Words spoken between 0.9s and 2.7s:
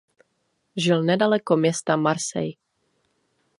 nedaleko města Marseille.